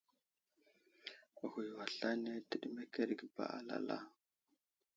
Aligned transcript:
Ghwiyo 1.35 1.73
aslane 1.85 2.31
təɗemmakerge 2.49 3.25
ba 3.35 3.45
alala. 3.57 3.97